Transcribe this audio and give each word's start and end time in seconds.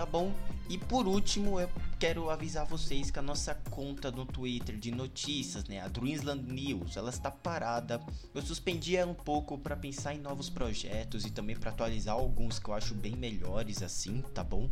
tá 0.00 0.06
bom? 0.06 0.32
E 0.66 0.78
por 0.78 1.06
último, 1.06 1.60
eu 1.60 1.68
quero 1.98 2.30
avisar 2.30 2.64
vocês 2.64 3.10
que 3.10 3.18
a 3.18 3.22
nossa 3.22 3.54
conta 3.54 4.10
no 4.10 4.24
Twitter 4.24 4.78
de 4.78 4.90
notícias, 4.90 5.64
né, 5.64 5.78
a 5.78 5.88
Dreamsland 5.88 6.50
News, 6.50 6.96
ela 6.96 7.10
está 7.10 7.30
parada. 7.30 8.00
Eu 8.34 8.40
suspendi 8.40 8.96
ela 8.96 9.10
um 9.10 9.14
pouco 9.14 9.58
para 9.58 9.76
pensar 9.76 10.14
em 10.14 10.18
novos 10.18 10.48
projetos 10.48 11.26
e 11.26 11.30
também 11.30 11.54
para 11.54 11.70
atualizar 11.70 12.14
alguns 12.14 12.58
que 12.58 12.70
eu 12.70 12.74
acho 12.74 12.94
bem 12.94 13.14
melhores 13.14 13.82
assim, 13.82 14.22
tá 14.32 14.42
bom? 14.42 14.70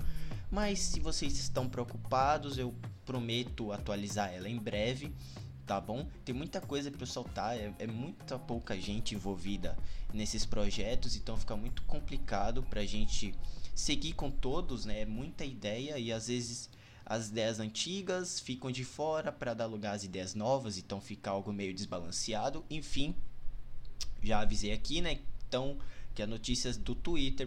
Mas 0.50 0.78
se 0.78 0.98
vocês 0.98 1.38
estão 1.38 1.69
preocupados, 1.69 2.56
eu 2.56 2.74
prometo 3.04 3.70
atualizar 3.70 4.32
ela 4.32 4.48
em 4.48 4.56
breve 4.56 5.12
tá 5.68 5.78
bom? 5.78 6.08
Tem 6.24 6.34
muita 6.34 6.62
coisa 6.62 6.90
para 6.90 7.04
soltar, 7.04 7.54
é, 7.54 7.70
é, 7.78 7.86
muita 7.86 8.38
pouca 8.38 8.74
gente 8.80 9.14
envolvida 9.14 9.76
nesses 10.14 10.46
projetos, 10.46 11.14
então 11.14 11.36
fica 11.36 11.54
muito 11.54 11.82
complicado 11.82 12.62
pra 12.62 12.86
gente 12.86 13.34
seguir 13.74 14.14
com 14.14 14.30
todos, 14.30 14.86
né? 14.86 15.02
É 15.02 15.06
muita 15.06 15.44
ideia 15.44 15.98
e 15.98 16.10
às 16.10 16.28
vezes 16.28 16.70
as 17.04 17.28
ideias 17.28 17.60
antigas 17.60 18.40
ficam 18.40 18.70
de 18.70 18.82
fora 18.82 19.30
para 19.30 19.52
dar 19.52 19.66
lugar 19.66 19.94
às 19.94 20.04
ideias 20.04 20.34
novas, 20.34 20.78
então 20.78 21.02
fica 21.02 21.30
algo 21.30 21.52
meio 21.52 21.74
desbalanceado. 21.74 22.64
Enfim, 22.70 23.14
já 24.22 24.40
avisei 24.40 24.72
aqui, 24.72 25.02
né? 25.02 25.20
Então, 25.46 25.76
que 26.14 26.22
as 26.22 26.28
notícias 26.28 26.78
do 26.78 26.94
Twitter 26.94 27.46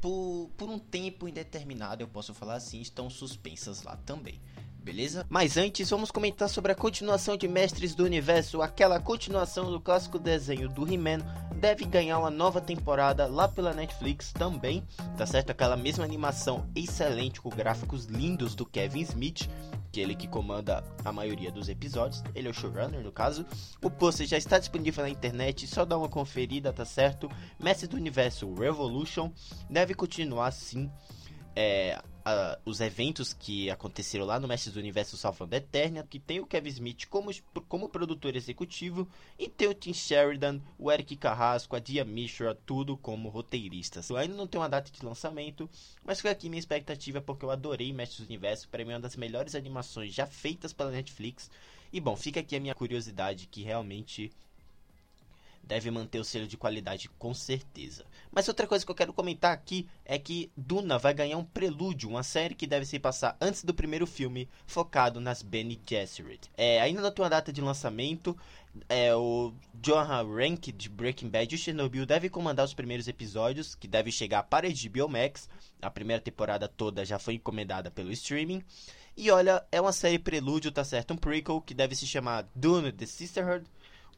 por, 0.00 0.50
por 0.56 0.70
um 0.70 0.78
tempo 0.78 1.28
indeterminado, 1.28 2.02
eu 2.02 2.08
posso 2.08 2.32
falar 2.32 2.54
assim, 2.54 2.80
estão 2.80 3.10
suspensas 3.10 3.82
lá 3.82 3.96
também 3.98 4.40
beleza? 4.82 5.24
Mas 5.28 5.56
antes, 5.56 5.88
vamos 5.88 6.10
comentar 6.10 6.48
sobre 6.48 6.72
a 6.72 6.74
continuação 6.74 7.36
de 7.36 7.46
Mestres 7.46 7.94
do 7.94 8.04
Universo. 8.04 8.60
Aquela 8.60 9.00
continuação 9.00 9.70
do 9.70 9.80
clássico 9.80 10.18
desenho 10.18 10.68
do 10.68 10.90
He-Man 10.92 11.18
deve 11.54 11.84
ganhar 11.84 12.18
uma 12.18 12.30
nova 12.30 12.60
temporada 12.60 13.26
lá 13.26 13.46
pela 13.46 13.72
Netflix 13.72 14.32
também, 14.32 14.82
tá 15.16 15.24
certo? 15.24 15.50
Aquela 15.50 15.76
mesma 15.76 16.04
animação 16.04 16.68
excelente 16.74 17.40
com 17.40 17.48
gráficos 17.48 18.06
lindos 18.06 18.54
do 18.54 18.66
Kevin 18.66 19.02
Smith, 19.02 19.48
que 19.92 20.00
é 20.00 20.02
ele 20.02 20.16
que 20.16 20.26
comanda 20.26 20.82
a 21.04 21.12
maioria 21.12 21.52
dos 21.52 21.68
episódios, 21.68 22.22
ele 22.34 22.48
é 22.48 22.50
o 22.50 22.54
showrunner 22.54 23.02
no 23.02 23.12
caso. 23.12 23.46
O 23.80 23.90
pôster 23.90 24.26
já 24.26 24.36
está 24.36 24.58
disponível 24.58 25.04
na 25.04 25.10
internet, 25.10 25.66
só 25.66 25.84
dá 25.84 25.96
uma 25.96 26.08
conferida, 26.08 26.72
tá 26.72 26.84
certo? 26.84 27.30
Mestres 27.62 27.88
do 27.88 27.96
Universo 27.96 28.52
Revolution 28.54 29.30
deve 29.70 29.94
continuar 29.94 30.50
sim 30.50 30.90
é, 31.54 32.00
a, 32.24 32.58
os 32.64 32.80
eventos 32.80 33.32
que 33.32 33.70
aconteceram 33.70 34.24
lá 34.24 34.38
no 34.38 34.48
Mestres 34.48 34.74
do 34.74 34.80
Universo 34.80 35.16
Salvando 35.16 35.54
Eterna, 35.54 36.06
que 36.08 36.18
tem 36.18 36.40
o 36.40 36.46
Kevin 36.46 36.68
Smith 36.70 37.06
como, 37.08 37.30
como 37.68 37.88
produtor 37.88 38.36
executivo 38.36 39.08
e 39.38 39.48
tem 39.48 39.68
o 39.68 39.74
Tim 39.74 39.92
Sheridan, 39.92 40.60
o 40.78 40.90
Eric 40.90 41.16
Carrasco, 41.16 41.76
a 41.76 41.78
Dia 41.78 42.04
Mishra, 42.04 42.54
tudo 42.66 42.96
como 42.96 43.28
roteiristas. 43.28 44.08
Eu 44.10 44.16
ainda 44.16 44.34
não 44.34 44.46
tenho 44.46 44.62
uma 44.62 44.68
data 44.68 44.90
de 44.90 45.04
lançamento, 45.04 45.68
mas 46.04 46.18
fica 46.18 46.30
aqui 46.30 46.48
minha 46.48 46.60
expectativa 46.60 47.20
porque 47.20 47.44
eu 47.44 47.50
adorei 47.50 47.92
Mestres 47.92 48.26
do 48.26 48.30
Universo, 48.30 48.68
para 48.68 48.84
mim 48.84 48.92
é 48.92 48.94
uma 48.94 49.00
das 49.00 49.16
melhores 49.16 49.54
animações 49.54 50.14
já 50.14 50.26
feitas 50.26 50.72
pela 50.72 50.90
Netflix. 50.90 51.50
E 51.92 52.00
bom, 52.00 52.16
fica 52.16 52.40
aqui 52.40 52.56
a 52.56 52.60
minha 52.60 52.74
curiosidade 52.74 53.46
que 53.46 53.62
realmente 53.62 54.32
deve 55.62 55.90
manter 55.90 56.18
o 56.18 56.24
selo 56.24 56.46
de 56.46 56.56
qualidade 56.56 57.08
com 57.18 57.32
certeza. 57.32 58.04
Mas 58.30 58.48
outra 58.48 58.66
coisa 58.66 58.84
que 58.84 58.90
eu 58.90 58.96
quero 58.96 59.12
comentar 59.12 59.52
aqui 59.52 59.86
é 60.04 60.18
que 60.18 60.50
Duna 60.56 60.98
vai 60.98 61.14
ganhar 61.14 61.36
um 61.36 61.44
prelúdio, 61.44 62.08
uma 62.08 62.22
série 62.22 62.54
que 62.54 62.66
deve 62.66 62.86
se 62.86 62.98
passar 62.98 63.36
antes 63.40 63.62
do 63.62 63.74
primeiro 63.74 64.06
filme, 64.06 64.48
focado 64.66 65.20
nas 65.20 65.42
Bene 65.42 65.80
Gesserit. 65.88 66.50
É, 66.56 66.80
ainda 66.80 67.02
não 67.02 67.10
tem 67.10 67.22
uma 67.22 67.30
data 67.30 67.52
de 67.52 67.60
lançamento, 67.60 68.36
é, 68.88 69.14
o 69.14 69.52
John 69.74 70.04
Rank 70.04 70.72
de 70.72 70.88
Breaking 70.88 71.28
Bad 71.28 71.54
e 71.54 71.58
Chernobyl 71.58 72.06
deve 72.06 72.30
comandar 72.30 72.64
os 72.64 72.74
primeiros 72.74 73.06
episódios, 73.06 73.74
que 73.74 73.86
deve 73.86 74.10
chegar 74.10 74.42
para 74.44 74.66
a 74.66 74.70
HBO 74.70 75.08
Max. 75.08 75.48
A 75.80 75.90
primeira 75.90 76.22
temporada 76.22 76.66
toda 76.68 77.04
já 77.04 77.18
foi 77.18 77.34
encomendada 77.34 77.90
pelo 77.90 78.12
streaming. 78.12 78.62
E 79.14 79.30
olha, 79.30 79.62
é 79.70 79.78
uma 79.80 79.92
série 79.92 80.18
prelúdio, 80.18 80.72
tá 80.72 80.82
certo? 80.84 81.12
Um 81.12 81.18
prequel 81.18 81.60
que 81.60 81.74
deve 81.74 81.94
se 81.94 82.06
chamar 82.06 82.48
Dune 82.54 82.90
The 82.92 83.04
Sisterhood 83.04 83.66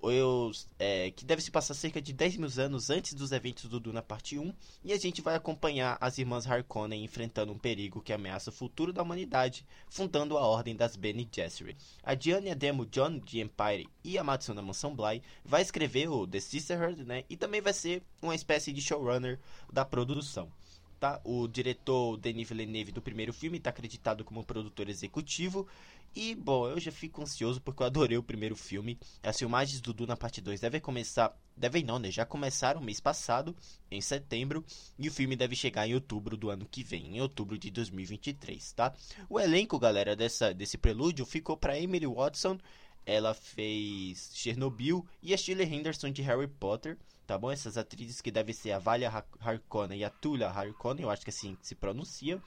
eu, 0.02 0.50
é, 0.78 1.10
que 1.10 1.24
deve 1.24 1.42
se 1.42 1.50
passar 1.50 1.74
cerca 1.74 2.00
de 2.00 2.12
10 2.12 2.36
mil 2.36 2.48
anos 2.58 2.90
antes 2.90 3.14
dos 3.14 3.32
eventos 3.32 3.64
do 3.64 3.80
Duna 3.80 4.02
Parte 4.02 4.38
1, 4.38 4.52
e 4.84 4.92
a 4.92 4.98
gente 4.98 5.22
vai 5.22 5.34
acompanhar 5.34 5.96
as 6.00 6.18
irmãs 6.18 6.46
Harkonnen 6.46 7.04
enfrentando 7.04 7.52
um 7.52 7.58
perigo 7.58 8.02
que 8.02 8.12
ameaça 8.12 8.50
o 8.50 8.52
futuro 8.52 8.92
da 8.92 9.02
humanidade, 9.02 9.64
fundando 9.88 10.36
a 10.36 10.46
Ordem 10.46 10.76
das 10.76 10.96
Bene 10.96 11.28
Gesserit. 11.30 11.78
A 12.02 12.14
Diane 12.14 12.54
Demo 12.54 12.86
John 12.86 13.18
de 13.18 13.40
Empire 13.40 13.88
e 14.02 14.18
a 14.18 14.24
Matsuna 14.24 14.62
Mansão 14.62 14.94
Bly 14.94 15.22
vai 15.44 15.62
escrever 15.62 16.08
o 16.08 16.26
The 16.26 16.40
Sisterhood, 16.40 17.04
né, 17.04 17.24
e 17.28 17.36
também 17.36 17.60
vai 17.60 17.72
ser 17.72 18.02
uma 18.20 18.34
espécie 18.34 18.72
de 18.72 18.80
showrunner 18.80 19.38
da 19.72 19.84
produção. 19.84 20.50
Tá? 21.00 21.20
O 21.22 21.46
diretor 21.46 22.16
Denis 22.16 22.48
Villeneuve 22.48 22.92
do 22.92 23.02
primeiro 23.02 23.32
filme 23.32 23.58
está 23.58 23.68
acreditado 23.68 24.24
como 24.24 24.44
produtor 24.44 24.88
executivo 24.88 25.66
e, 26.16 26.34
bom, 26.34 26.68
eu 26.68 26.78
já 26.78 26.92
fico 26.92 27.22
ansioso 27.22 27.60
porque 27.60 27.82
eu 27.82 27.86
adorei 27.86 28.16
o 28.16 28.22
primeiro 28.22 28.54
filme. 28.54 28.98
As 29.22 29.38
filmagens 29.38 29.80
do 29.80 29.92
Duna 29.92 30.16
Parte 30.16 30.40
2 30.40 30.60
devem 30.60 30.80
começar. 30.80 31.36
Devem 31.56 31.82
não, 31.82 31.98
né? 31.98 32.10
Já 32.10 32.24
começaram 32.24 32.80
mês 32.80 33.00
passado, 33.00 33.56
em 33.90 34.00
setembro. 34.00 34.64
E 34.96 35.08
o 35.08 35.12
filme 35.12 35.34
deve 35.34 35.56
chegar 35.56 35.88
em 35.88 35.94
outubro 35.94 36.36
do 36.36 36.50
ano 36.50 36.66
que 36.70 36.84
vem, 36.84 37.16
em 37.16 37.20
outubro 37.20 37.58
de 37.58 37.70
2023, 37.70 38.72
tá? 38.72 38.94
O 39.28 39.40
elenco, 39.40 39.78
galera, 39.78 40.14
dessa, 40.14 40.54
desse 40.54 40.78
prelúdio 40.78 41.26
ficou 41.26 41.56
para 41.56 41.78
Emily 41.78 42.06
Watson. 42.06 42.58
Ela 43.04 43.34
fez 43.34 44.30
Chernobyl 44.34 45.04
e 45.22 45.34
a 45.34 45.36
Shirley 45.36 45.66
Henderson 45.66 46.10
de 46.10 46.22
Harry 46.22 46.48
Potter, 46.48 46.96
tá 47.26 47.36
bom? 47.36 47.50
Essas 47.50 47.76
atrizes 47.76 48.20
que 48.20 48.30
devem 48.30 48.54
ser 48.54 48.72
a 48.72 48.78
Valia 48.78 49.12
Harkonnen 49.40 49.98
e 49.98 50.04
a 50.04 50.10
Tulia 50.10 50.48
Harkonnen, 50.48 51.02
eu 51.02 51.10
acho 51.10 51.22
que 51.22 51.30
é 51.30 51.34
assim 51.34 51.56
se 51.60 51.74
pronuncia 51.74 52.40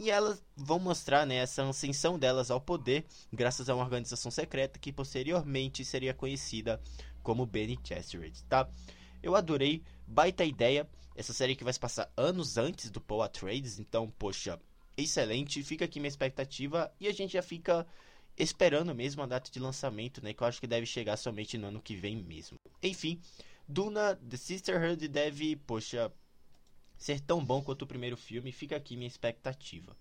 e 0.00 0.10
elas 0.10 0.42
vão 0.56 0.78
mostrar 0.78 1.26
né, 1.26 1.36
essa 1.36 1.62
ascensão 1.68 2.18
delas 2.18 2.50
ao 2.50 2.58
poder 2.58 3.04
graças 3.30 3.68
a 3.68 3.74
uma 3.74 3.84
organização 3.84 4.30
secreta 4.30 4.78
que 4.78 4.90
posteriormente 4.90 5.84
seria 5.84 6.14
conhecida 6.14 6.80
como 7.22 7.44
Bene 7.44 7.78
Gesserit, 7.84 8.42
tá? 8.44 8.66
Eu 9.22 9.36
adorei, 9.36 9.82
baita 10.06 10.42
ideia, 10.42 10.88
essa 11.14 11.34
série 11.34 11.54
que 11.54 11.62
vai 11.62 11.72
se 11.74 11.78
passar 11.78 12.10
anos 12.16 12.56
antes 12.56 12.90
do 12.90 12.98
Paul 12.98 13.20
Atreides, 13.20 13.78
então, 13.78 14.10
poxa, 14.18 14.58
excelente, 14.96 15.62
fica 15.62 15.84
aqui 15.84 16.00
minha 16.00 16.08
expectativa 16.08 16.90
e 16.98 17.06
a 17.06 17.12
gente 17.12 17.34
já 17.34 17.42
fica 17.42 17.86
esperando 18.38 18.94
mesmo 18.94 19.22
a 19.22 19.26
data 19.26 19.50
de 19.50 19.60
lançamento, 19.60 20.24
né? 20.24 20.32
Que 20.32 20.42
eu 20.42 20.46
acho 20.46 20.60
que 20.62 20.66
deve 20.66 20.86
chegar 20.86 21.18
somente 21.18 21.58
no 21.58 21.66
ano 21.66 21.82
que 21.82 21.94
vem 21.94 22.16
mesmo. 22.16 22.56
Enfim, 22.82 23.20
Duna 23.68 24.16
The 24.16 24.38
Sisterhood 24.38 25.06
deve, 25.08 25.56
poxa, 25.56 26.10
ser 27.00 27.18
tão 27.18 27.42
bom 27.44 27.62
quanto 27.62 27.82
o 27.82 27.86
primeiro 27.86 28.16
filme. 28.16 28.52
Fica 28.52 28.76
aqui 28.76 28.96
minha 28.96 29.08
expectativa. 29.08 29.96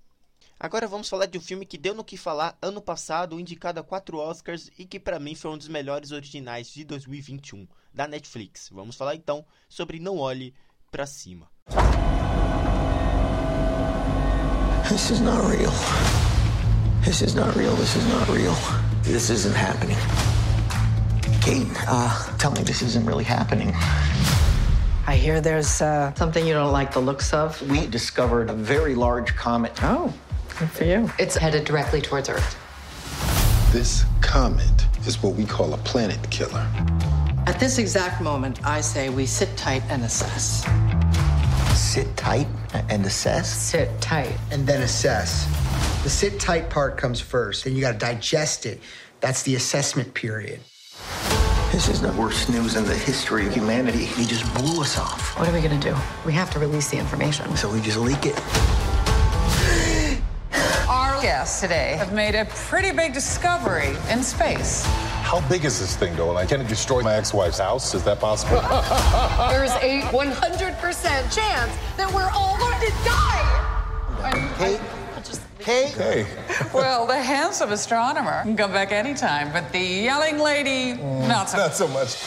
Agora 0.60 0.88
vamos 0.88 1.07
falar 1.07 1.25
de 1.25 1.38
um 1.38 1.42
filme 1.42 1.66
que 1.66 1.78
deu 1.78 1.96
no 1.96 2.04
que 2.04 2.18
falar 2.18 2.57
ano 2.62 2.81
passado, 2.81 3.40
indicado 3.40 3.80
a 3.80 3.84
quatro 3.84 4.18
Oscars 4.18 4.69
e 4.78 4.86
que 4.86 5.00
para 5.00 5.18
mim 5.18 5.34
foi 5.34 5.51
um 5.51 5.57
dos 5.57 5.69
melhores 5.69 6.12
originais 6.12 6.68
de 6.74 6.84
2021 6.84 7.66
da 7.94 8.06
Netflix. 8.06 8.69
Vamos 8.69 8.98
falar 8.98 9.16
então 9.16 9.46
sobre 9.69 10.00
Não 10.00 10.18
Olhe 10.18 10.54
para 10.92 11.06
Cima. 11.07 11.50
This 14.90 15.12
is 15.12 15.22
not 15.22 15.40
real. 15.48 15.72
This 17.06 17.22
is 17.22 17.36
not 17.36 17.56
real. 17.57 17.74
This 17.78 17.95
is 17.95 18.06
not 18.07 18.30
real. 18.30 18.56
This 19.04 19.30
isn't 19.30 19.56
happening. 19.56 19.98
Kate, 21.42 21.68
uh, 21.88 22.38
tell 22.38 22.52
me 22.52 22.63
this 22.63 22.81
isn't 22.81 23.06
really 23.06 23.24
happening. 23.24 23.74
I 25.09 25.15
hear 25.15 25.41
there's 25.41 25.81
uh, 25.81 26.13
something 26.13 26.45
you 26.45 26.53
don't 26.53 26.71
like 26.71 26.94
the 26.94 27.00
looks 27.00 27.33
of. 27.33 27.59
We 27.67 27.88
discovered 27.88 28.51
a 28.51 28.53
very 28.53 28.94
large 28.94 29.35
comet. 29.35 29.71
Oh, 29.81 30.13
good 30.59 30.69
for 30.69 30.83
you. 30.83 31.11
It's 31.17 31.35
headed 31.35 31.65
directly 31.65 32.00
towards 32.00 32.29
Earth. 32.29 32.56
This 33.73 34.06
comet 34.21 34.85
is 35.07 35.23
what 35.23 35.33
we 35.33 35.45
call 35.45 35.73
a 35.73 35.77
planet 35.77 36.29
killer. 36.29 36.63
At 37.47 37.59
this 37.59 37.79
exact 37.79 38.21
moment, 38.21 38.63
I 38.63 38.81
say 38.81 39.09
we 39.09 39.25
sit 39.25 39.57
tight 39.57 39.81
and 39.89 40.03
assess. 40.03 40.63
Sit 41.75 42.15
tight 42.15 42.45
and 42.89 43.03
assess. 43.03 43.51
Sit 43.51 43.89
tight. 44.00 44.38
and 44.51 44.67
then 44.67 44.83
assess. 44.83 45.47
The 46.03 46.11
sit 46.11 46.39
tight 46.39 46.69
part 46.69 46.97
comes 46.97 47.19
first, 47.19 47.63
then 47.63 47.75
you 47.75 47.81
got 47.81 47.94
to 47.94 47.97
digest 47.97 48.67
it. 48.67 48.79
That's 49.21 49.41
the 49.41 49.56
assessment 49.56 50.13
period. 50.13 50.59
This 51.71 51.88
is 51.88 52.01
the 52.01 52.12
worst 52.13 52.50
news 52.50 52.75
in 52.75 52.83
the 52.83 52.95
history 52.95 53.45
of 53.45 53.54
humanity. 53.54 54.06
He 54.06 54.25
just 54.25 54.51
blew 54.56 54.81
us 54.81 54.98
off. 54.98 55.38
What 55.38 55.48
are 55.48 55.54
we 55.54 55.62
gonna 55.62 55.80
do? 55.80 55.95
We 56.25 56.33
have 56.33 56.50
to 56.51 56.60
release 56.60 56.89
the 56.89 56.98
information. 56.98 57.56
So 57.56 57.71
we 57.71 57.80
just 57.80 57.98
leak 57.98 58.25
it. 58.25 58.36
Our 60.89 61.21
guests 61.21 61.62
today 61.62 61.94
have 61.98 62.12
made 62.12 62.33
a 62.33 62.45
pretty 62.45 62.92
big 62.92 63.13
discovery 63.13 63.95
in 64.10 64.24
space. 64.24 64.83
How 65.21 65.48
big 65.48 65.63
is 65.63 65.80
this 65.80 65.95
thing, 65.95 66.16
though? 66.16 66.31
Like, 66.31 66.50
can 66.50 66.60
it 66.60 66.68
destroy 66.68 67.01
my 67.04 67.13
ex-wife's 67.13 67.60
house? 67.60 67.94
Is 67.94 68.04
that 68.04 68.19
possible? 68.19 68.62
There's 69.50 69.71
a 69.83 70.01
100% 70.10 71.36
chance 71.36 71.77
that 71.98 72.12
we're 72.12 72.31
all 72.33 72.57
going 72.57 72.80
to 72.81 72.92
die. 73.06 74.56
Kate? 74.57 74.99
Kate? 75.69 75.94
hey, 75.94 76.25
Well, 76.74 77.06
the 77.06 77.21
handsome 77.21 77.71
astronomer 77.71 78.42
can 78.42 78.57
come 78.57 78.71
back 78.71 78.92
anytime, 78.92 79.54
but 79.54 79.71
the 79.71 79.80
yelling 79.80 80.39
lady, 80.39 80.94
not 81.27 81.48
so 81.48 81.57
not 81.57 81.75
so 81.75 81.88
much. 81.88 82.18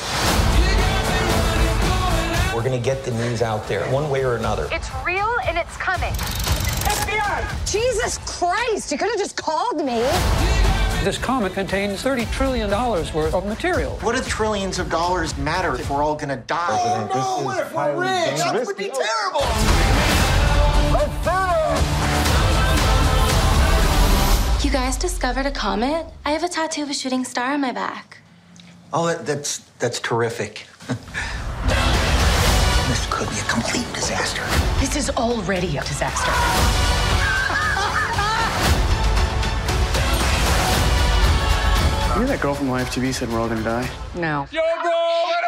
We're 2.55 2.63
gonna 2.63 2.79
get 2.79 3.03
the 3.05 3.11
news 3.11 3.43
out 3.43 3.67
there, 3.67 3.85
one 3.91 4.11
way 4.11 4.25
or 4.25 4.37
another. 4.37 4.69
It's 4.71 4.89
real 5.05 5.35
and 5.45 5.59
it's 5.59 5.77
coming. 5.77 6.13
FBI! 6.13 7.69
Jesus 7.69 8.19
Christ, 8.19 8.93
you 8.93 8.99
could 8.99 9.09
have 9.09 9.19
just 9.19 9.37
called 9.37 9.85
me. 9.85 10.07
This 11.03 11.19
comet 11.19 11.53
contains 11.53 12.01
$30 12.01 12.31
trillion 12.31 12.71
worth 12.71 13.35
of 13.35 13.45
material. 13.45 13.99
What 14.03 14.15
do 14.15 14.23
trillions 14.23 14.79
of 14.79 14.89
dollars 14.89 15.37
matter 15.37 15.75
if 15.75 15.91
we're 15.91 16.05
all 16.05 16.15
gonna 16.15 16.37
die? 16.37 16.69
Oh, 16.71 17.11
no, 17.13 17.45
what 17.45 17.67
if 17.67 17.75
we're 17.75 18.01
rich? 18.03 18.39
That 18.39 18.65
would 18.65 18.77
be 18.77 18.89
terrible. 18.91 19.82
Guys 24.73 24.97
discovered 24.97 25.45
a 25.45 25.51
comet? 25.51 26.07
I 26.25 26.31
have 26.31 26.43
a 26.43 26.49
tattoo 26.49 26.83
of 26.83 26.89
a 26.89 26.95
shooting 26.95 27.27
star 27.27 27.53
on 27.53 27.61
my 27.61 27.73
back. 27.73 28.17
Oh, 28.91 29.07
that, 29.07 29.27
that's 29.27 29.59
that's 29.79 30.01
terrific. 30.01 30.67
this 30.89 30.97
could 33.11 33.29
be 33.29 33.39
a 33.39 33.45
complete 33.45 33.87
disaster. 33.93 34.43
This 34.81 34.97
is 34.97 35.11
already 35.11 35.77
a 35.77 35.83
disaster. 35.83 36.33
You 42.15 42.21
know 42.21 42.27
that 42.29 42.41
girl 42.41 42.55
from 42.55 42.71
Live 42.71 42.89
TV 42.89 43.13
said 43.13 43.29
we're 43.29 43.41
all 43.41 43.49
gonna 43.49 43.63
die? 43.63 43.91
No. 44.15 44.49
You'll 44.51 44.63
never 44.63 45.42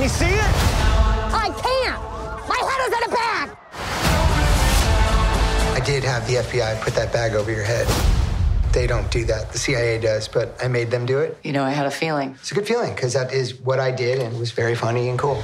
Can 0.00 0.08
you 0.08 0.14
see 0.16 0.24
it? 0.24 0.50
I 1.30 1.52
can't. 1.60 2.00
My 2.48 2.56
head 2.56 2.80
is 2.88 2.92
in 2.96 3.02
a 3.04 3.14
bag. 3.14 3.50
I 5.76 5.80
did 5.84 6.02
have 6.04 6.26
the 6.26 6.36
FBI 6.36 6.80
put 6.80 6.94
that 6.94 7.12
bag 7.12 7.34
over 7.34 7.52
your 7.52 7.64
head. 7.64 7.86
They 8.72 8.86
don't 8.86 9.10
do 9.10 9.26
that. 9.26 9.52
The 9.52 9.58
CIA 9.58 9.98
does, 9.98 10.26
but 10.26 10.56
I 10.64 10.68
made 10.68 10.90
them 10.90 11.04
do 11.04 11.18
it. 11.18 11.36
You 11.42 11.52
know, 11.52 11.64
I 11.64 11.72
had 11.72 11.84
a 11.84 11.90
feeling. 11.90 12.30
It's 12.40 12.50
a 12.50 12.54
good 12.54 12.66
feeling 12.66 12.94
because 12.94 13.12
that 13.12 13.34
is 13.34 13.60
what 13.60 13.78
I 13.78 13.90
did 13.90 14.20
and 14.20 14.34
it 14.34 14.38
was 14.38 14.52
very 14.52 14.74
funny 14.74 15.10
and 15.10 15.18
cool. 15.18 15.42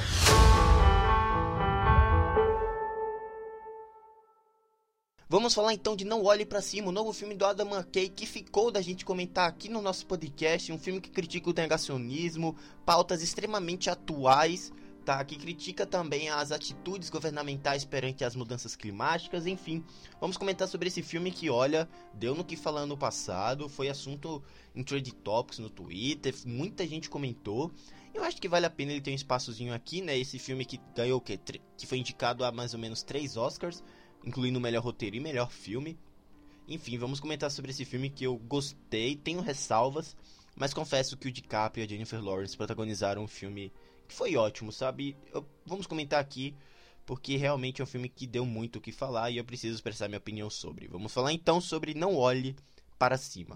Vamos 5.29 5.53
falar 5.53 5.73
então 5.73 5.93
de 5.93 6.05
Não 6.05 6.23
Olhe 6.23 6.45
Pra 6.45 6.61
Cima, 6.61 6.87
o 6.87 6.91
novo 6.91 7.11
filme 7.11 7.35
do 7.35 7.45
Adam 7.45 7.69
McKay 7.69 8.07
que 8.07 8.25
ficou 8.25 8.71
da 8.71 8.81
gente 8.81 9.03
comentar 9.03 9.49
aqui 9.49 9.67
no 9.67 9.81
nosso 9.81 10.05
podcast, 10.05 10.71
um 10.71 10.77
filme 10.77 11.01
que 11.01 11.09
critica 11.09 11.49
o 11.49 11.53
negacionismo, 11.53 12.55
pautas 12.85 13.21
extremamente 13.21 13.89
atuais, 13.89 14.71
tá? 15.03 15.21
Que 15.25 15.35
critica 15.35 15.85
também 15.85 16.29
as 16.29 16.53
atitudes 16.53 17.09
governamentais 17.09 17.83
perante 17.83 18.23
as 18.23 18.37
mudanças 18.37 18.73
climáticas, 18.77 19.45
enfim. 19.45 19.83
Vamos 20.21 20.37
comentar 20.37 20.65
sobre 20.65 20.87
esse 20.87 21.01
filme 21.01 21.29
que, 21.29 21.49
olha, 21.49 21.89
deu 22.13 22.33
no 22.33 22.45
que 22.45 22.55
falar 22.55 22.85
no 22.85 22.97
passado, 22.97 23.67
foi 23.67 23.89
assunto 23.89 24.41
em 24.73 24.81
Trade 24.81 25.13
Topics 25.13 25.59
no 25.59 25.69
Twitter, 25.69 26.33
muita 26.45 26.87
gente 26.87 27.09
comentou. 27.09 27.69
Eu 28.13 28.23
acho 28.23 28.41
que 28.41 28.47
vale 28.47 28.65
a 28.65 28.69
pena 28.69 28.93
ele 28.93 29.01
ter 29.01 29.11
um 29.11 29.15
espaçozinho 29.15 29.73
aqui, 29.73 30.01
né? 30.01 30.17
Esse 30.17 30.39
filme 30.39 30.63
que 30.63 30.79
ganhou? 30.95 31.19
Tre- 31.19 31.61
Que 31.77 31.85
foi 31.85 31.97
indicado 31.97 32.45
a 32.45 32.51
mais 32.51 32.73
ou 32.73 32.79
menos 32.79 33.03
três 33.03 33.35
Oscars 33.35 33.83
incluindo 34.27 34.59
o 34.59 34.61
melhor 34.61 34.83
roteiro 34.83 35.15
e 35.15 35.19
melhor 35.19 35.49
filme. 35.51 35.97
Enfim, 36.67 36.97
vamos 36.97 37.19
comentar 37.19 37.49
sobre 37.49 37.71
esse 37.71 37.85
filme 37.85 38.09
que 38.09 38.25
eu 38.25 38.37
gostei, 38.37 39.15
tenho 39.15 39.39
ressalvas, 39.39 40.15
mas 40.55 40.73
confesso 40.73 41.15
que 41.15 41.29
o 41.29 41.31
DiCaprio 41.31 41.81
e 41.81 41.85
a 41.85 41.89
Jennifer 41.89 42.21
Lawrence 42.21 42.57
protagonizaram 42.57 43.23
um 43.23 43.27
filme 43.27 43.71
que 44.07 44.13
foi 44.13 44.35
ótimo, 44.35 44.71
sabe? 44.71 45.15
Eu- 45.33 45.47
vamos 45.65 45.87
comentar 45.87 46.19
aqui 46.19 46.53
porque 47.05 47.37
realmente 47.37 47.81
é 47.81 47.83
um 47.83 47.87
filme 47.87 48.09
que 48.09 48.27
deu 48.27 48.45
muito 48.45 48.77
o 48.77 48.81
que 48.81 48.91
falar 48.91 49.31
e 49.31 49.37
eu 49.37 49.45
preciso 49.45 49.75
expressar 49.75 50.09
minha 50.09 50.17
opinião 50.17 50.49
sobre. 50.49 50.87
Vamos 50.89 51.13
falar 51.13 51.31
então 51.31 51.61
sobre 51.61 51.93
Não 51.93 52.15
Olhe 52.15 52.53
para 52.99 53.17
Cima. 53.17 53.55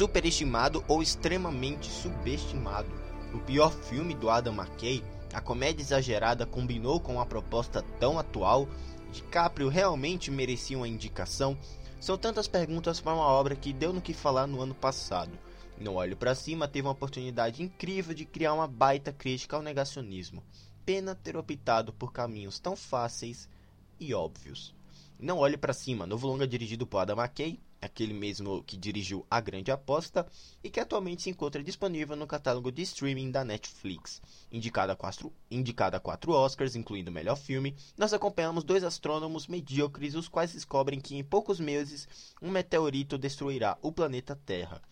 Superestimado 0.00 0.82
ou 0.88 1.02
extremamente 1.02 1.90
subestimado. 1.90 2.88
O 3.34 3.38
pior 3.38 3.70
filme 3.70 4.14
do 4.14 4.30
Adam 4.30 4.54
McKay, 4.54 5.04
a 5.30 5.42
comédia 5.42 5.82
exagerada 5.82 6.46
combinou 6.46 6.98
com 6.98 7.16
uma 7.16 7.26
proposta 7.26 7.82
tão 7.98 8.18
atual, 8.18 8.66
DiCaprio 9.12 9.68
realmente 9.68 10.30
merecia 10.30 10.78
uma 10.78 10.88
indicação? 10.88 11.54
São 12.00 12.16
tantas 12.16 12.48
perguntas 12.48 12.98
para 12.98 13.12
uma 13.12 13.26
obra 13.26 13.54
que 13.54 13.74
deu 13.74 13.92
no 13.92 14.00
que 14.00 14.14
falar 14.14 14.46
no 14.46 14.62
ano 14.62 14.74
passado. 14.74 15.38
Não 15.78 15.96
Olho 15.96 16.16
para 16.16 16.34
Cima 16.34 16.66
teve 16.66 16.86
uma 16.86 16.94
oportunidade 16.94 17.62
incrível 17.62 18.14
de 18.14 18.24
criar 18.24 18.54
uma 18.54 18.66
baita 18.66 19.12
crítica 19.12 19.54
ao 19.54 19.62
negacionismo. 19.62 20.42
Pena 20.82 21.14
ter 21.14 21.36
optado 21.36 21.92
por 21.92 22.10
caminhos 22.10 22.58
tão 22.58 22.74
fáceis 22.74 23.50
e 23.98 24.14
óbvios. 24.14 24.74
Não 25.18 25.36
Olhe 25.36 25.58
para 25.58 25.74
Cima, 25.74 26.06
novo 26.06 26.26
longa 26.26 26.48
dirigido 26.48 26.86
por 26.86 27.00
Adam 27.00 27.18
McKay, 27.18 27.60
aquele 27.80 28.12
mesmo 28.12 28.62
que 28.64 28.76
dirigiu 28.76 29.26
A 29.30 29.40
Grande 29.40 29.70
Aposta 29.70 30.26
e 30.62 30.68
que 30.68 30.80
atualmente 30.80 31.22
se 31.22 31.30
encontra 31.30 31.62
disponível 31.62 32.16
no 32.16 32.26
catálogo 32.26 32.70
de 32.70 32.82
streaming 32.82 33.30
da 33.30 33.44
Netflix. 33.44 34.20
Indicada 34.52 34.92
a 34.92 34.96
quatro, 34.96 35.32
indicada 35.50 35.96
a 35.96 36.00
quatro 36.00 36.32
Oscars, 36.32 36.76
incluindo 36.76 37.10
o 37.10 37.14
melhor 37.14 37.36
filme, 37.36 37.74
nós 37.96 38.12
acompanhamos 38.12 38.64
dois 38.64 38.84
astrônomos 38.84 39.46
medíocres, 39.46 40.14
os 40.14 40.28
quais 40.28 40.52
descobrem 40.52 41.00
que 41.00 41.16
em 41.16 41.24
poucos 41.24 41.58
meses 41.58 42.08
um 42.42 42.50
meteorito 42.50 43.16
destruirá 43.16 43.78
o 43.80 43.90
planeta 43.90 44.36
Terra. 44.44 44.82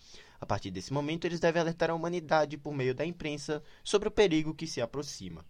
A 0.40 0.47
partir 0.47 0.71
desse 0.71 0.92
momento, 0.92 1.25
eles 1.25 1.40
devem 1.40 1.61
alertar 1.61 1.90
a 1.90 1.95
humanidade 1.95 2.57
por 2.57 2.73
meio 2.73 2.95
da 2.95 3.04
imprensa 3.04 3.62
sobre 3.83 4.09
o 4.09 4.12
perigo 4.12 4.54
que 4.54 4.68
se 4.68 4.80
aproxima. 4.80 5.45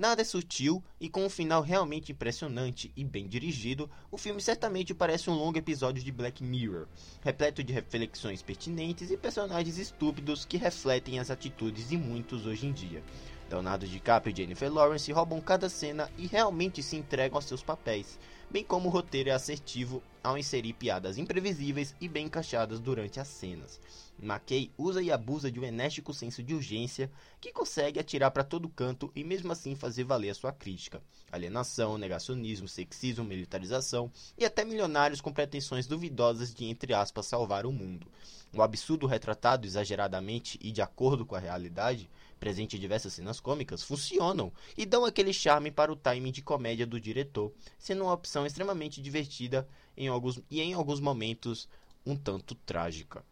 Nada 0.00 0.22
é 0.22 0.24
sutil 0.24 0.82
e 0.98 1.10
com 1.10 1.26
um 1.26 1.28
final 1.28 1.60
realmente 1.60 2.10
impressionante 2.10 2.90
e 2.96 3.04
bem 3.04 3.28
dirigido, 3.28 3.90
o 4.10 4.16
filme 4.16 4.40
certamente 4.40 4.94
parece 4.94 5.28
um 5.28 5.34
longo 5.34 5.58
episódio 5.58 6.02
de 6.02 6.10
Black 6.10 6.42
Mirror, 6.42 6.86
repleto 7.20 7.62
de 7.62 7.70
reflexões 7.70 8.40
pertinentes 8.40 9.10
e 9.10 9.16
personagens 9.18 9.76
estúpidos 9.76 10.46
que 10.46 10.56
refletem 10.56 11.18
as 11.18 11.30
atitudes 11.30 11.90
de 11.90 11.98
muitos 11.98 12.46
hoje 12.46 12.66
em 12.66 12.72
dia. 12.72 13.02
Leonardo 13.50 13.86
DiCaprio 13.86 14.32
e 14.32 14.36
Jennifer 14.38 14.72
Lawrence 14.72 15.12
roubam 15.12 15.38
cada 15.38 15.68
cena 15.68 16.10
e 16.16 16.26
realmente 16.26 16.82
se 16.82 16.96
entregam 16.96 17.36
aos 17.36 17.44
seus 17.44 17.62
papéis, 17.62 18.18
bem 18.50 18.64
como 18.64 18.88
o 18.88 18.90
roteiro 18.90 19.28
é 19.28 19.32
assertivo 19.32 20.02
ao 20.22 20.36
inserir 20.36 20.74
piadas 20.74 21.18
imprevisíveis 21.18 21.94
e 22.00 22.08
bem 22.08 22.26
encaixadas 22.26 22.80
durante 22.80 23.18
as 23.18 23.28
cenas. 23.28 23.80
McKay 24.22 24.70
usa 24.76 25.02
e 25.02 25.10
abusa 25.10 25.50
de 25.50 25.58
um 25.58 25.64
enérgico 25.64 26.12
senso 26.12 26.42
de 26.42 26.54
urgência 26.54 27.10
que 27.40 27.52
consegue 27.52 27.98
atirar 27.98 28.30
para 28.30 28.44
todo 28.44 28.68
canto 28.68 29.10
e 29.14 29.24
mesmo 29.24 29.50
assim 29.50 29.74
fazer 29.74 30.04
valer 30.04 30.30
a 30.30 30.34
sua 30.34 30.52
crítica. 30.52 31.02
Alienação, 31.32 31.96
negacionismo, 31.96 32.68
sexismo, 32.68 33.24
militarização 33.24 34.12
e 34.36 34.44
até 34.44 34.64
milionários 34.64 35.20
com 35.20 35.32
pretensões 35.32 35.86
duvidosas 35.86 36.52
de, 36.52 36.66
entre 36.66 36.92
aspas, 36.92 37.26
salvar 37.26 37.64
o 37.64 37.72
mundo. 37.72 38.06
O 38.52 38.62
absurdo 38.62 39.06
retratado 39.06 39.66
exageradamente 39.66 40.58
e 40.60 40.72
de 40.72 40.82
acordo 40.82 41.24
com 41.24 41.36
a 41.36 41.38
realidade, 41.38 42.10
presente 42.38 42.76
em 42.76 42.80
diversas 42.80 43.12
cenas 43.12 43.38
cômicas, 43.38 43.82
funcionam 43.82 44.52
e 44.76 44.84
dão 44.84 45.04
aquele 45.04 45.32
charme 45.32 45.70
para 45.70 45.92
o 45.92 45.96
timing 45.96 46.32
de 46.32 46.42
comédia 46.42 46.86
do 46.86 47.00
diretor, 47.00 47.52
sendo 47.78 48.02
uma 48.02 48.12
opção 48.12 48.44
extremamente 48.44 49.00
divertida 49.00 49.68
em 50.00 50.08
alguns, 50.08 50.40
e 50.50 50.62
em 50.62 50.72
alguns 50.72 50.98
momentos 50.98 51.68
um 52.06 52.16
tanto 52.16 52.54
trágica. 52.54 53.22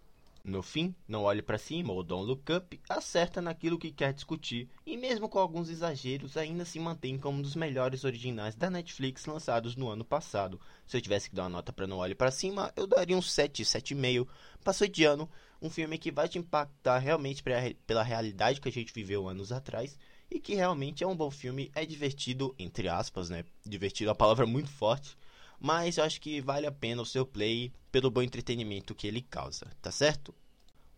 No 0.44 0.62
fim, 0.62 0.94
Não 1.06 1.22
Olhe 1.22 1.40
para 1.40 1.56
Cima 1.56 1.94
ou 1.94 2.02
Don't 2.02 2.26
Look 2.26 2.52
Up 2.52 2.80
acerta 2.88 3.40
naquilo 3.40 3.78
que 3.78 3.90
quer 3.90 4.12
discutir 4.12 4.68
e, 4.84 4.96
mesmo 4.96 5.30
com 5.30 5.38
alguns 5.38 5.70
exageros, 5.70 6.36
ainda 6.36 6.66
se 6.66 6.78
mantém 6.78 7.18
como 7.18 7.38
um 7.38 7.42
dos 7.42 7.56
melhores 7.56 8.04
originais 8.04 8.54
da 8.54 8.68
Netflix 8.68 9.24
lançados 9.24 9.76
no 9.76 9.88
ano 9.88 10.04
passado. 10.04 10.60
Se 10.86 10.96
eu 10.96 11.00
tivesse 11.00 11.30
que 11.30 11.36
dar 11.36 11.44
uma 11.44 11.48
nota 11.48 11.72
para 11.72 11.86
Não 11.86 11.98
Olhe 11.98 12.14
para 12.14 12.30
Cima, 12.30 12.70
eu 12.76 12.86
daria 12.86 13.16
um 13.16 13.22
7, 13.22 13.62
7,5. 13.62 14.28
Passou 14.62 14.86
de 14.86 15.04
ano, 15.04 15.28
um 15.60 15.70
filme 15.70 15.96
que 15.96 16.12
vai 16.12 16.28
te 16.28 16.38
impactar 16.38 16.98
realmente 16.98 17.42
pela 17.86 18.02
realidade 18.02 18.60
que 18.60 18.68
a 18.68 18.72
gente 18.72 18.92
viveu 18.92 19.26
anos 19.26 19.52
atrás 19.52 19.98
e 20.30 20.38
que 20.38 20.54
realmente 20.54 21.02
é 21.02 21.06
um 21.06 21.16
bom 21.16 21.30
filme, 21.30 21.70
é 21.74 21.86
divertido, 21.86 22.54
entre 22.58 22.88
aspas, 22.88 23.30
né? 23.30 23.44
Divertido 23.64 24.08
é 24.08 24.12
uma 24.12 24.18
palavra 24.18 24.44
muito 24.44 24.68
forte 24.68 25.16
mas 25.58 25.98
eu 25.98 26.04
acho 26.04 26.20
que 26.20 26.40
vale 26.40 26.66
a 26.66 26.72
pena 26.72 27.02
o 27.02 27.06
seu 27.06 27.26
play 27.26 27.72
pelo 27.90 28.10
bom 28.10 28.22
entretenimento 28.22 28.94
que 28.94 29.06
ele 29.06 29.22
causa, 29.22 29.66
tá 29.82 29.90
certo? 29.90 30.34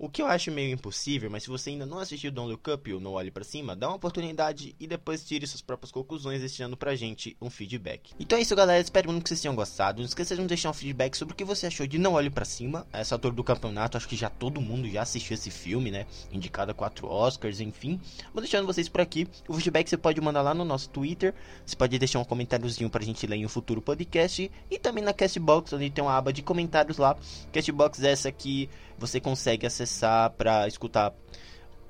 O 0.02 0.08
que 0.08 0.22
eu 0.22 0.26
acho 0.26 0.50
meio 0.50 0.72
impossível, 0.72 1.30
mas 1.30 1.42
se 1.42 1.50
você 1.50 1.68
ainda 1.68 1.84
não 1.84 1.98
assistiu 1.98 2.32
Don't 2.32 2.50
Look 2.50 2.70
Up 2.70 2.90
ou 2.90 2.98
Não 2.98 3.12
Olhe 3.12 3.30
Pra 3.30 3.44
Cima, 3.44 3.76
dá 3.76 3.86
uma 3.86 3.96
oportunidade 3.96 4.74
e 4.80 4.86
depois 4.86 5.22
tire 5.22 5.46
suas 5.46 5.60
próprias 5.60 5.92
conclusões 5.92 6.40
deixando 6.40 6.74
pra 6.74 6.96
gente 6.96 7.36
um 7.38 7.50
feedback. 7.50 8.14
Então 8.18 8.38
é 8.38 8.40
isso 8.40 8.56
galera, 8.56 8.80
espero 8.80 9.10
muito 9.10 9.24
que 9.24 9.28
vocês 9.28 9.42
tenham 9.42 9.54
gostado. 9.54 9.98
Não 9.98 10.06
esqueça 10.06 10.34
de 10.34 10.42
deixar 10.46 10.70
um 10.70 10.72
feedback 10.72 11.14
sobre 11.14 11.34
o 11.34 11.36
que 11.36 11.44
você 11.44 11.66
achou 11.66 11.86
de 11.86 11.98
Não 11.98 12.14
Olhe 12.14 12.30
Pra 12.30 12.46
Cima. 12.46 12.86
Essa 12.94 13.14
altura 13.14 13.34
do 13.34 13.44
campeonato, 13.44 13.98
acho 13.98 14.08
que 14.08 14.16
já 14.16 14.30
todo 14.30 14.58
mundo 14.58 14.88
já 14.88 15.02
assistiu 15.02 15.34
esse 15.34 15.50
filme, 15.50 15.90
né? 15.90 16.06
Indicado 16.32 16.70
a 16.70 16.74
4 16.74 17.06
Oscars, 17.06 17.60
enfim. 17.60 18.00
Vou 18.32 18.40
deixando 18.40 18.64
vocês 18.64 18.88
por 18.88 19.02
aqui. 19.02 19.28
O 19.46 19.52
feedback 19.52 19.86
você 19.86 19.98
pode 19.98 20.18
mandar 20.18 20.40
lá 20.40 20.54
no 20.54 20.64
nosso 20.64 20.88
Twitter. 20.88 21.34
Você 21.66 21.76
pode 21.76 21.98
deixar 21.98 22.20
um 22.20 22.24
comentáriozinho 22.24 22.88
pra 22.88 23.04
gente 23.04 23.26
ler 23.26 23.36
em 23.36 23.44
um 23.44 23.50
futuro 23.50 23.82
podcast. 23.82 24.50
E 24.70 24.78
também 24.78 25.04
na 25.04 25.12
Castbox, 25.12 25.74
onde 25.74 25.90
tem 25.90 26.02
uma 26.02 26.16
aba 26.16 26.32
de 26.32 26.40
comentários 26.40 26.96
lá. 26.96 27.18
Castbox 27.52 28.02
é 28.02 28.12
essa 28.12 28.32
que 28.32 28.70
você 29.00 29.18
consegue 29.18 29.66
acessar 29.66 30.30
para 30.30 30.68
escutar 30.68 31.12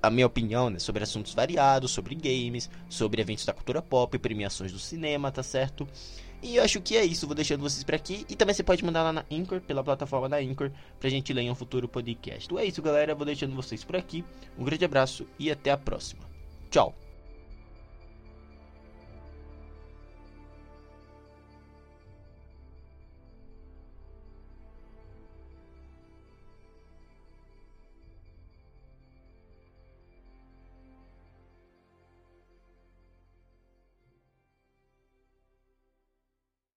a 0.02 0.08
minha 0.08 0.26
opinião 0.26 0.70
né, 0.70 0.78
sobre 0.78 1.02
assuntos 1.02 1.34
variados, 1.34 1.90
sobre 1.90 2.14
games, 2.14 2.70
sobre 2.88 3.20
eventos 3.20 3.44
da 3.44 3.52
cultura 3.52 3.82
pop, 3.82 4.18
premiações 4.18 4.72
do 4.72 4.78
cinema, 4.78 5.30
tá 5.30 5.42
certo? 5.42 5.86
E 6.42 6.56
eu 6.56 6.62
acho 6.62 6.80
que 6.80 6.96
é 6.96 7.04
isso, 7.04 7.26
vou 7.26 7.34
deixando 7.34 7.60
vocês 7.60 7.84
por 7.84 7.94
aqui. 7.94 8.24
E 8.28 8.34
também 8.34 8.54
você 8.54 8.62
pode 8.62 8.82
mandar 8.82 9.02
lá 9.02 9.12
na 9.12 9.24
Anchor, 9.30 9.60
pela 9.60 9.84
plataforma 9.84 10.28
da 10.28 10.38
Anchor, 10.38 10.70
pra 10.98 11.10
gente 11.10 11.32
ler 11.34 11.42
em 11.42 11.50
um 11.50 11.54
futuro 11.54 11.86
podcast. 11.86 12.46
Então 12.46 12.58
é 12.58 12.64
isso, 12.64 12.80
galera, 12.80 13.14
vou 13.14 13.26
deixando 13.26 13.54
vocês 13.54 13.84
por 13.84 13.96
aqui. 13.96 14.24
Um 14.58 14.64
grande 14.64 14.84
abraço 14.84 15.26
e 15.38 15.50
até 15.50 15.70
a 15.70 15.76
próxima. 15.76 16.22
Tchau! 16.70 17.09